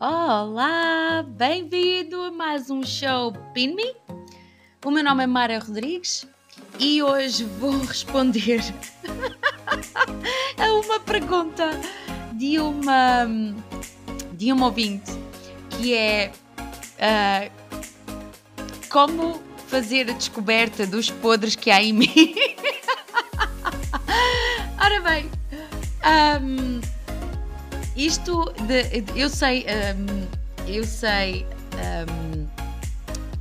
[0.00, 3.96] Olá, bem-vindo a mais um show Pin Me.
[4.84, 6.24] O meu nome é Mara Rodrigues
[6.78, 8.60] e hoje vou responder
[10.56, 11.70] a uma pergunta
[12.34, 13.26] de uma
[14.34, 15.10] de uma ouvinte
[15.70, 16.30] que é
[17.00, 17.50] uh,
[18.88, 22.36] como fazer a descoberta dos podres que há em mim.
[24.80, 25.28] Ora bem,
[26.40, 26.97] um,
[27.98, 29.66] isto de, eu sei,
[29.96, 30.26] um,
[30.66, 31.44] eu sei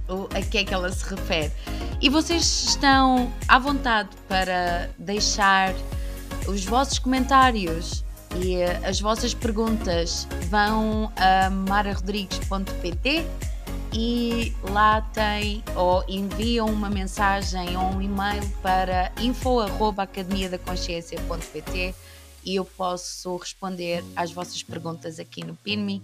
[0.09, 1.51] um, a que é que ela se refere.
[2.01, 5.75] E vocês estão à vontade para deixar
[6.47, 8.03] os vossos comentários
[8.35, 13.25] e as vossas perguntas vão a mararodrigues.pt
[13.93, 21.95] e lá tem ou enviam uma mensagem ou um e-mail para info@academiadaconsciência.pt
[22.45, 26.01] e eu posso responder às vossas perguntas aqui no PINME,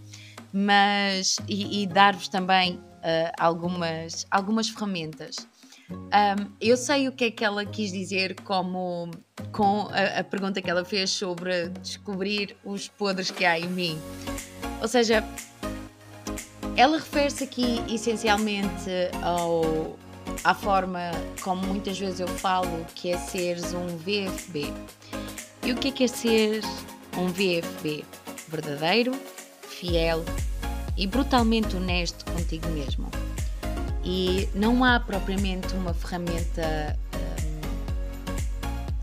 [0.52, 5.48] mas e, e dar-vos também uh, algumas, algumas ferramentas.
[5.90, 9.12] Um, eu sei o que é que ela quis dizer como
[9.52, 14.00] com a, a, pergunta que ela fez sobre descobrir os podres que há em mim.
[14.81, 15.23] Ou seja,
[16.75, 18.90] ela refere-se aqui essencialmente
[19.22, 19.97] ao,
[20.44, 24.73] à forma como muitas vezes eu falo que é seres um VFB.
[25.66, 26.61] E o que é que é ser
[27.17, 28.03] um VFB?
[28.50, 29.14] Verdadeiro,
[29.61, 30.25] fiel
[30.97, 33.09] e brutalmente honesto contigo mesmo.
[34.03, 37.61] E não há propriamente uma ferramenta hum,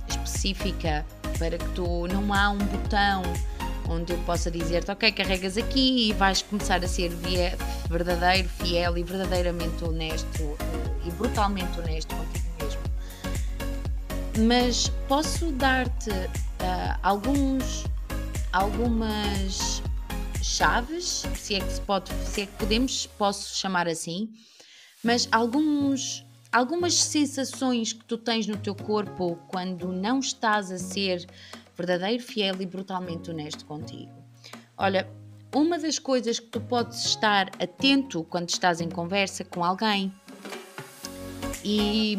[0.06, 1.06] específica
[1.38, 2.06] para que tu.
[2.08, 3.22] Não há um botão
[3.88, 7.10] onde eu possa dizer-te, ok, carregas aqui e vais começar a ser
[7.88, 12.80] verdadeiro, fiel e verdadeiramente honesto eh, e brutalmente honesto contigo mesmo.
[14.46, 16.12] Mas posso dar-te
[16.60, 17.84] uh, alguns,
[18.52, 19.82] algumas
[20.42, 24.30] chaves, se é que se pode, se é que podemos, posso chamar assim,
[25.02, 31.26] mas alguns algumas sensações que tu tens no teu corpo quando não estás a ser
[31.76, 34.12] verdadeiro, fiel e brutalmente honesto contigo.
[34.76, 35.08] Olha,
[35.54, 40.12] uma das coisas que tu podes estar atento quando estás em conversa com alguém
[41.64, 42.16] e,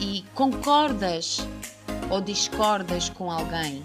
[0.00, 1.38] e concordas
[2.10, 3.84] ou discordas com alguém,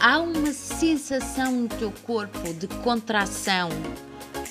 [0.00, 3.68] há uma sensação no teu corpo de contração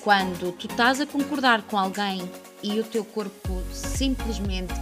[0.02, 2.22] quando tu estás a concordar com alguém
[2.64, 4.74] e o teu corpo simplesmente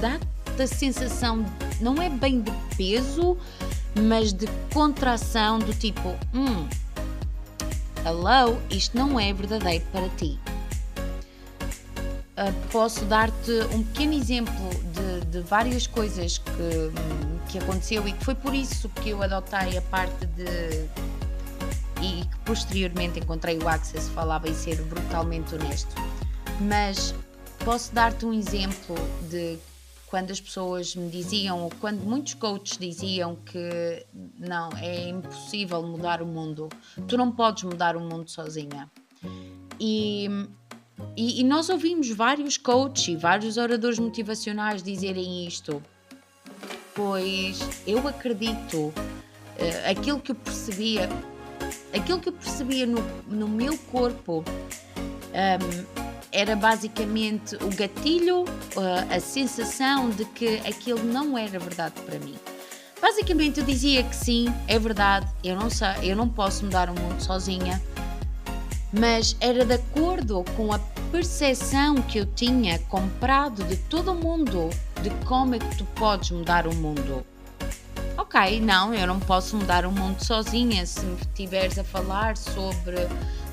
[0.00, 1.44] dá-te a sensação
[1.80, 3.36] não é bem de peso,
[4.08, 6.68] mas de contração do tipo, hum,
[8.04, 10.38] hello, isto não é verdadeiro para ti.
[12.36, 14.67] Uh, posso dar-te um pequeno exemplo
[15.30, 19.82] de, várias coisas que, que aconteceu e que foi por isso que eu adotei a
[19.82, 20.88] parte de
[22.00, 25.94] e que posteriormente encontrei o Access falava em ser brutalmente honesto.
[26.60, 27.14] Mas
[27.64, 28.94] posso dar-te um exemplo
[29.28, 29.58] de
[30.06, 34.06] quando as pessoas me diziam, ou quando muitos coaches diziam que
[34.38, 36.68] não, é impossível mudar o mundo,
[37.06, 38.90] tu não podes mudar o mundo sozinha.
[39.78, 40.28] E,
[41.16, 45.82] e, e nós ouvimos vários coaches e vários oradores motivacionais dizerem isto,
[46.94, 48.94] pois eu acredito, uh,
[49.90, 51.08] aquilo que eu percebia,
[51.94, 54.44] aquilo que eu percebia no, no meu corpo.
[55.28, 58.44] Um, era basicamente o gatilho,
[59.10, 62.34] a sensação de que aquilo não era verdade para mim.
[63.00, 67.00] Basicamente eu dizia que sim, é verdade, eu não sei, eu não posso mudar o
[67.00, 67.80] mundo sozinha,
[68.92, 70.78] mas era de acordo com a
[71.10, 74.70] percepção que eu tinha comprado de todo mundo
[75.02, 77.24] de como é que tu podes mudar o mundo.
[78.16, 80.84] Ok, não, eu não posso mudar o mundo sozinha.
[80.84, 82.96] Se me estiveres a falar sobre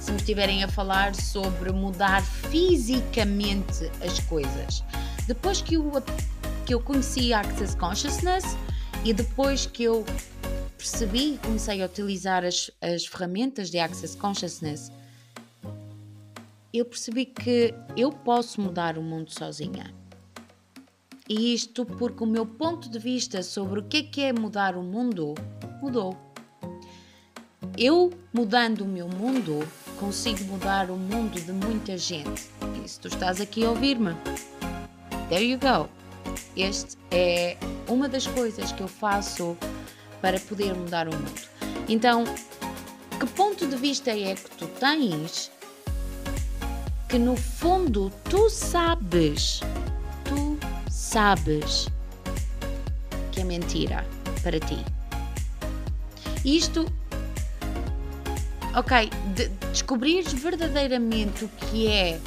[0.06, 4.84] se me estiverem a falar sobre mudar fisicamente as coisas.
[5.26, 5.92] Depois que eu,
[6.64, 8.56] que eu conheci Access Consciousness
[9.04, 10.06] e depois que eu
[10.78, 14.92] percebi e comecei a utilizar as, as ferramentas de Access Consciousness,
[16.78, 19.94] eu percebi que eu posso mudar o mundo sozinha.
[21.28, 24.76] E isto porque o meu ponto de vista sobre o que é, que é mudar
[24.76, 25.34] o mundo
[25.82, 26.18] mudou.
[27.78, 29.68] Eu mudando o meu mundo,
[30.00, 32.50] consigo mudar o mundo de muita gente.
[32.84, 34.14] E se tu estás aqui a ouvir-me,
[35.30, 35.90] there you go.
[36.56, 37.58] Este é
[37.88, 39.58] uma das coisas que eu faço
[40.22, 41.42] para poder mudar o mundo.
[41.88, 42.24] Então,
[43.20, 45.52] que ponto de vista é que tu tens
[47.08, 49.62] que no fundo tu sabes,
[50.24, 50.58] tu
[50.90, 51.88] sabes
[53.32, 54.06] que é mentira
[54.44, 54.84] para ti?
[56.44, 56.86] Isto
[58.76, 62.20] ok, de, descobrires verdadeiramente o que é,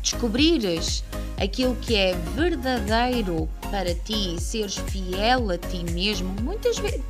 [0.00, 1.04] descobrires
[1.38, 7.02] aquilo que é verdadeiro para ti, seres fiel a ti mesmo, muitas vezes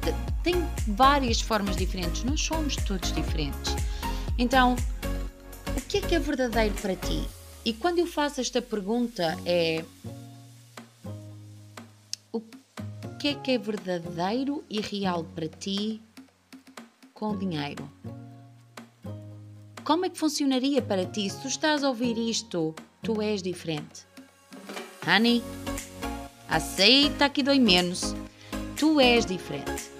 [0.42, 3.74] tem várias formas diferentes, nós somos todos diferentes.
[4.38, 4.76] Então,
[5.88, 7.26] que é que é verdadeiro para ti?
[7.64, 9.84] E quando eu faço esta pergunta é
[12.32, 12.40] o
[13.18, 16.00] que é que é verdadeiro e real para ti
[17.14, 17.88] com dinheiro?
[19.84, 24.04] Como é que funcionaria para ti se tu estás a ouvir isto, tu és diferente?
[25.06, 25.42] Honey,
[26.48, 28.14] aceita que dói menos.
[28.76, 29.95] Tu és diferente.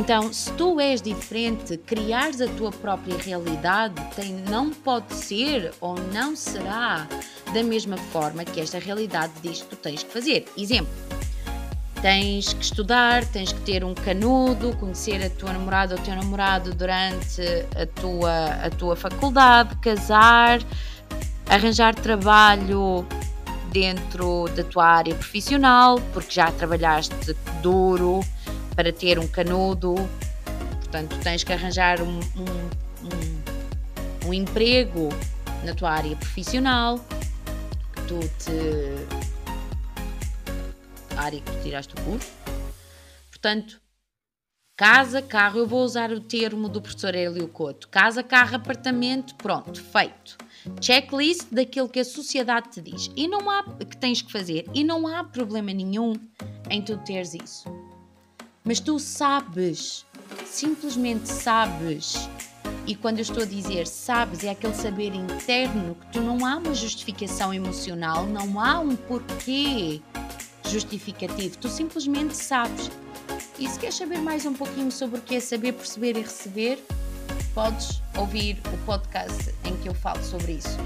[0.00, 5.94] Então, se tu és diferente, criares a tua própria realidade tem, não pode ser ou
[6.10, 7.06] não será
[7.52, 10.46] da mesma forma que esta realidade diz que tu tens que fazer.
[10.56, 10.90] Exemplo,
[12.00, 16.74] tens que estudar, tens que ter um canudo, conhecer a tua namorada ou teu namorado
[16.74, 17.42] durante
[17.78, 20.60] a tua, a tua faculdade, casar,
[21.46, 23.06] arranjar trabalho
[23.70, 28.20] dentro da tua área profissional, porque já trabalhaste duro
[28.80, 29.94] para ter um canudo,
[30.78, 32.20] portanto, tens que arranjar um, um,
[33.04, 35.10] um, um emprego
[35.62, 36.98] na tua área profissional,
[37.92, 39.20] que tu te.
[41.14, 42.32] a área que tu tiraste o curso.
[43.28, 43.78] Portanto,
[44.74, 47.86] casa, carro, eu vou usar o termo do professor Helio Couto.
[47.86, 50.38] Casa, carro, apartamento, pronto, feito.
[50.80, 53.10] Checklist daquilo que a sociedade te diz.
[53.14, 54.64] E não há que tens que fazer.
[54.72, 56.14] E não há problema nenhum
[56.70, 57.89] em tu teres isso.
[58.62, 60.04] Mas tu sabes,
[60.44, 62.28] simplesmente sabes.
[62.86, 66.56] E quando eu estou a dizer sabes, é aquele saber interno que tu não há
[66.56, 70.02] uma justificação emocional, não há um porquê
[70.68, 72.90] justificativo, tu simplesmente sabes.
[73.58, 76.84] E se queres saber mais um pouquinho sobre o que é saber, perceber e receber,
[77.54, 80.76] podes ouvir o podcast em que eu falo sobre isso.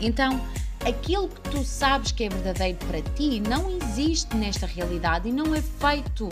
[0.00, 0.40] Então,
[0.86, 5.54] aquilo que tu sabes que é verdadeiro para ti não existe nesta realidade e não
[5.54, 6.28] é feito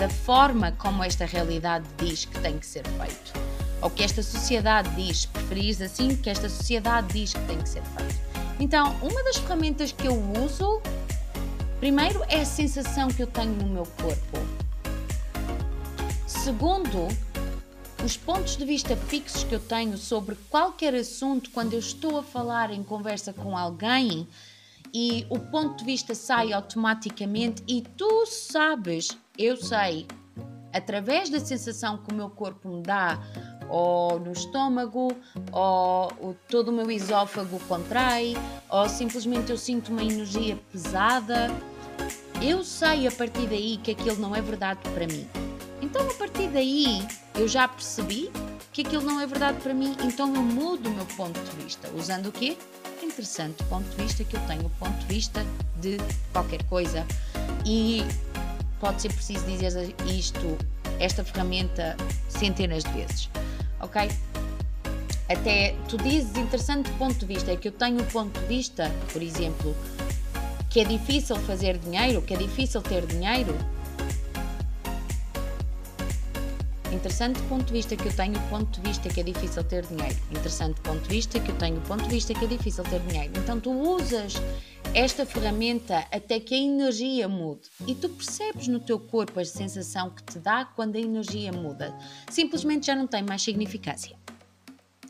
[0.00, 3.32] da forma como esta realidade diz que tem que ser feito.
[3.82, 7.82] Ou que esta sociedade diz, preferis assim, que esta sociedade diz que tem que ser
[7.82, 8.18] feito.
[8.58, 10.80] Então, uma das ferramentas que eu uso,
[11.78, 14.38] primeiro, é a sensação que eu tenho no meu corpo.
[16.26, 17.06] Segundo,
[18.02, 22.22] os pontos de vista fixos que eu tenho sobre qualquer assunto quando eu estou a
[22.22, 24.26] falar em conversa com alguém
[24.92, 30.06] e o ponto de vista sai automaticamente e tu sabes eu sei,
[30.70, 33.18] através da sensação que o meu corpo me dá,
[33.70, 35.16] ou no estômago,
[35.50, 38.34] ou todo o meu esófago contrai,
[38.68, 41.48] ou simplesmente eu sinto uma energia pesada,
[42.42, 45.26] eu sei a partir daí que aquilo não é verdade para mim.
[45.80, 48.30] Então, a partir daí, eu já percebi
[48.72, 51.88] que aquilo não é verdade para mim, então eu mudo o meu ponto de vista.
[51.96, 52.58] Usando o quê?
[53.20, 55.44] Interessante ponto de vista que eu tenho, o ponto de vista
[55.76, 55.98] de
[56.32, 57.06] qualquer coisa.
[57.66, 58.02] E
[58.80, 60.56] pode ser preciso dizer isto,
[60.98, 61.98] esta ferramenta,
[62.30, 63.28] centenas de vezes,
[63.78, 64.10] ok?
[65.28, 68.90] Até tu dizes interessante ponto de vista, é que eu tenho um ponto de vista,
[69.12, 69.76] por exemplo,
[70.70, 73.54] que é difícil fazer dinheiro, que é difícil ter dinheiro,
[76.92, 80.16] Interessante ponto de vista que eu tenho ponto de vista que é difícil ter dinheiro.
[80.30, 83.32] Interessante ponto de vista que eu tenho ponto de vista que é difícil ter dinheiro.
[83.36, 84.34] Então tu usas
[84.92, 90.10] esta ferramenta até que a energia mude e tu percebes no teu corpo a sensação
[90.10, 91.96] que te dá quando a energia muda.
[92.28, 94.16] Simplesmente já não tem mais significância.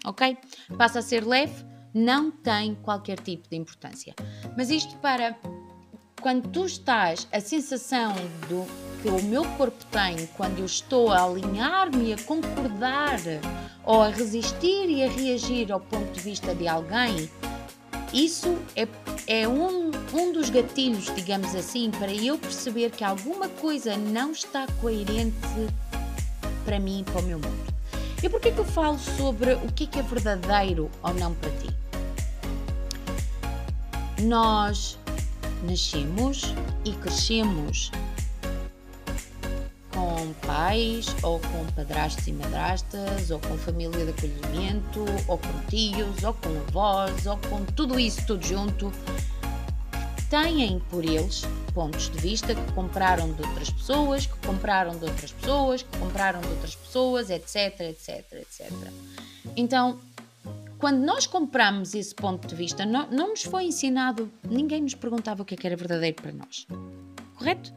[0.04, 0.36] Ok?
[0.76, 4.14] Passa a ser leve, não tem qualquer tipo de importância.
[4.54, 5.34] Mas isto para
[6.20, 8.14] quando tu estás, a sensação
[8.48, 13.18] do que o meu corpo tem quando eu estou a alinhar-me, a concordar
[13.84, 17.30] ou a resistir e a reagir ao ponto de vista de alguém,
[18.12, 18.86] isso é,
[19.26, 24.66] é um, um dos gatilhos, digamos assim, para eu perceber que alguma coisa não está
[24.80, 25.36] coerente
[26.64, 27.74] para mim e para o meu mundo.
[28.22, 31.74] E porquê que eu falo sobre o é, que é verdadeiro ou não para ti?
[34.22, 34.98] Nós
[35.62, 36.54] nascemos
[36.84, 37.90] e crescemos
[40.20, 46.22] com pais, ou com padrastos e madrastas, ou com família de acolhimento, ou com tios,
[46.22, 48.92] ou com avós, ou com tudo isso tudo junto,
[50.28, 55.32] têm por eles pontos de vista que compraram de outras pessoas, que compraram de outras
[55.32, 58.70] pessoas, que compraram de outras pessoas, etc, etc, etc.
[59.56, 59.98] Então,
[60.78, 65.42] quando nós compramos esse ponto de vista, não, não nos foi ensinado, ninguém nos perguntava
[65.42, 66.66] o que, é que era verdadeiro para nós.
[67.36, 67.72] Correto?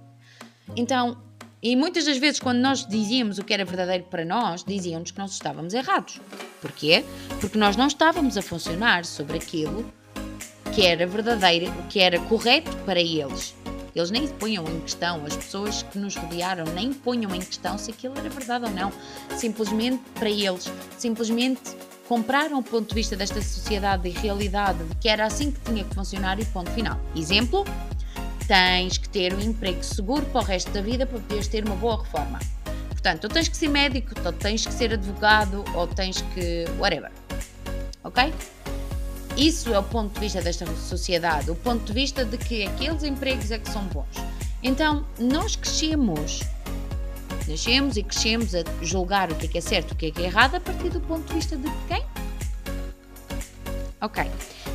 [0.75, 1.17] Então,
[1.63, 5.17] E muitas das vezes, quando nós dizíamos o que era verdadeiro para nós, diziam-nos que
[5.17, 6.19] nós estávamos errados.
[6.61, 7.05] Porquê?
[7.39, 9.89] Porque nós não estávamos a funcionar sobre aquilo
[10.75, 13.55] que era verdadeiro, que era correto para eles.
[13.95, 17.91] Eles nem ponham em questão, as pessoas que nos rodearam nem ponham em questão se
[17.91, 18.91] aquilo era verdade ou não.
[19.37, 21.61] Simplesmente para eles, simplesmente
[22.09, 25.85] compraram o ponto de vista desta sociedade e realidade de que era assim que tinha
[25.85, 26.99] que funcionar e ponto final.
[27.15, 27.63] Exemplo,
[28.47, 31.75] tens que ter um emprego seguro para o resto da vida para poderes ter uma
[31.75, 32.39] boa reforma.
[32.89, 36.65] Portanto, ou tens que ser médico, ou tens que ser advogado, ou tens que.
[36.77, 37.11] whatever.
[38.03, 38.33] Ok?
[39.35, 43.03] Isso é o ponto de vista desta sociedade, o ponto de vista de que aqueles
[43.03, 44.15] empregos é que são bons.
[44.61, 46.41] Então, nós crescemos,
[47.47, 50.11] nascemos e crescemos a julgar o que é que é certo e o que é
[50.11, 52.05] que é errado a partir do ponto de vista de quem?
[53.99, 54.23] Ok.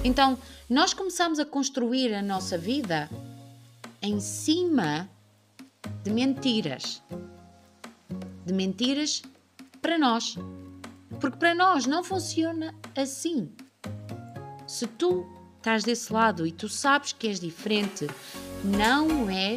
[0.02, 0.36] Então,
[0.68, 3.08] nós começamos a construir a nossa vida
[4.02, 5.08] em cima
[6.02, 7.02] de mentiras.
[8.44, 9.22] De mentiras
[9.80, 10.36] para nós.
[11.20, 13.50] Porque para nós não funciona assim.
[14.66, 15.26] Se tu
[15.56, 18.06] estás desse lado e tu sabes que és diferente,
[18.62, 19.56] não é.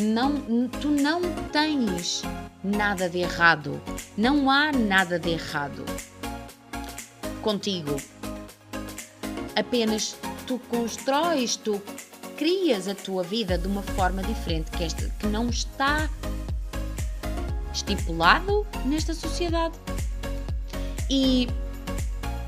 [0.00, 1.20] Não, tu não
[1.52, 2.22] tens
[2.64, 3.80] nada de errado.
[4.16, 5.84] Não há nada de errado
[7.42, 7.96] contigo.
[9.54, 10.16] Apenas
[10.46, 11.82] tu constróis, tu
[12.32, 16.08] crias a tua vida de uma forma diferente que, esta, que não está
[17.72, 19.74] estipulado nesta sociedade.
[21.08, 21.48] E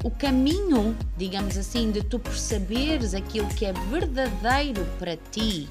[0.03, 5.69] o caminho, digamos assim, de tu perceberes aquilo que é verdadeiro para ti,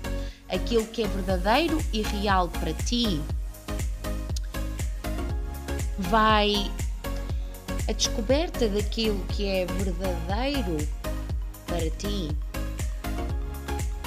[0.50, 3.22] aquilo que é verdadeiro e real para ti,
[5.98, 6.72] vai
[7.88, 10.78] a descoberta daquilo que é verdadeiro
[11.68, 12.36] para ti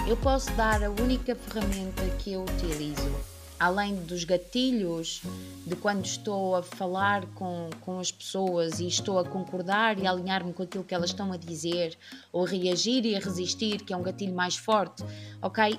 [0.06, 3.12] eu posso dar a única ferramenta que eu utilizo,
[3.58, 5.20] além dos gatilhos
[5.66, 10.52] de quando estou a falar com, com as pessoas e estou a concordar e alinhar-me
[10.52, 11.98] com aquilo que elas estão a dizer,
[12.32, 15.02] ou reagir e a resistir, que é um gatilho mais forte,
[15.42, 15.76] ok?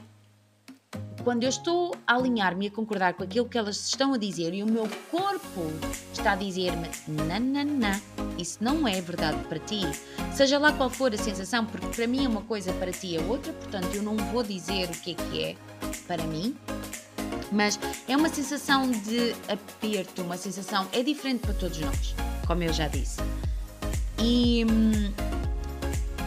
[1.27, 4.53] Quando eu estou a alinhar-me e a concordar com aquilo que elas estão a dizer
[4.53, 5.62] e o meu corpo
[6.13, 8.00] está a dizer-me nananã,
[8.38, 9.81] isso não é verdade para ti,
[10.34, 13.22] seja lá qual for a sensação, porque para mim é uma coisa, para ti é
[13.24, 15.55] outra, portanto eu não vou dizer o que é que é
[16.07, 16.55] para mim,
[17.51, 22.15] mas é uma sensação de aperto, uma sensação, é diferente para todos nós,
[22.48, 23.19] como eu já disse.
[24.17, 25.12] E hum,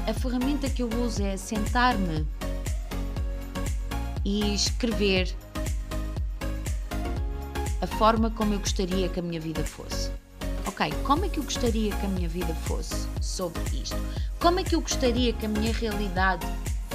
[0.07, 2.27] a ferramenta que eu uso é sentar-me
[4.25, 5.35] e escrever
[7.81, 10.11] a forma como eu gostaria que a minha vida fosse.
[10.67, 13.97] Ok, como é que eu gostaria que a minha vida fosse sobre isto?
[14.39, 16.47] Como é que eu gostaria que a minha realidade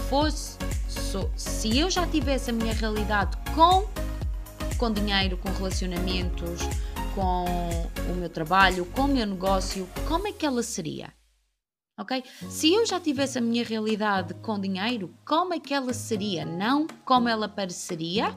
[0.10, 3.88] fosse so se eu já tivesse a minha realidade com
[4.77, 6.62] com dinheiro, com relacionamentos,
[7.15, 7.46] com
[8.10, 11.13] o meu trabalho, com o meu negócio, como é que ela seria?
[11.97, 12.23] Ok?
[12.49, 16.45] Se eu já tivesse a minha realidade com dinheiro, como é que ela seria?
[16.45, 18.35] Não como ela pareceria.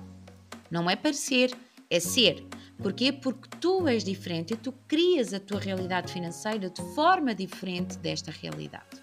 [0.71, 1.57] Não é parecer,
[1.91, 2.47] é ser.
[2.81, 3.13] Porquê?
[3.13, 8.31] Porque tu és diferente e tu crias a tua realidade financeira de forma diferente desta
[8.31, 9.03] realidade.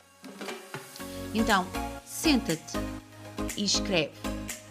[1.33, 1.65] Então,
[2.05, 2.77] senta-te
[3.57, 4.13] e escreve,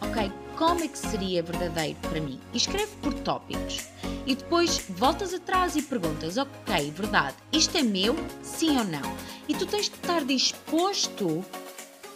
[0.01, 0.44] ok?
[0.57, 2.39] Como é que seria verdadeiro para mim?
[2.53, 3.89] E escreve por tópicos.
[4.25, 9.03] E depois voltas atrás e perguntas, ok, verdade, isto é meu, sim ou não?
[9.49, 11.45] E tu tens de estar disposto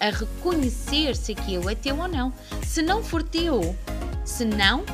[0.00, 2.33] a reconhecer se aquilo é teu ou não.
[2.64, 3.76] Se não for teu,
[4.25, 4.85] se não,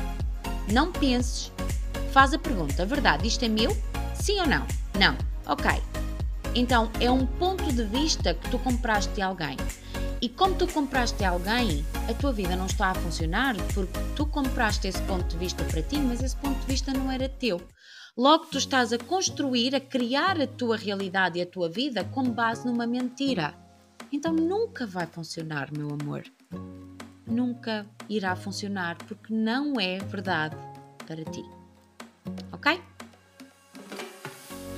[0.71, 1.51] não penses.
[2.11, 3.75] Faz a pergunta: verdade, isto é meu?
[4.19, 4.65] Sim ou não?
[4.99, 5.15] Não.
[5.45, 5.69] Ok.
[6.55, 9.57] Então é um ponto de vista que tu compraste a alguém.
[10.25, 14.25] E como tu compraste a alguém, a tua vida não está a funcionar porque tu
[14.25, 17.61] compraste esse ponto de vista para ti, mas esse ponto de vista não era teu.
[18.17, 22.23] Logo, tu estás a construir, a criar a tua realidade e a tua vida com
[22.23, 23.53] base numa mentira.
[24.11, 26.23] Então nunca vai funcionar, meu amor.
[27.27, 30.57] Nunca irá funcionar porque não é verdade
[31.05, 31.45] para ti.
[32.51, 32.81] Ok?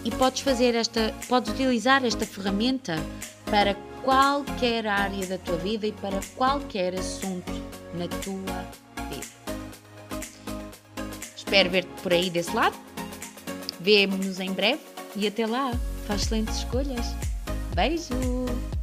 [0.04, 2.98] E podes fazer esta, podes utilizar esta ferramenta
[3.50, 7.52] para qualquer área da tua vida e para qualquer assunto
[7.94, 8.64] na tua
[9.10, 9.28] vida.
[11.36, 12.78] Espero ver-te por aí desse lado
[13.82, 14.80] Vemo-nos em breve
[15.14, 15.74] e até lá.
[16.08, 17.06] Faz excelentes escolhas.
[17.76, 18.77] Beijo!